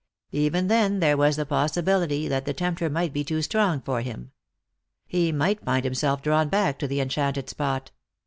[0.31, 4.31] Even then there was the possibility that the tempter might be too strong for him.
[5.05, 7.91] He might find himself drawn back to the enchanted spot.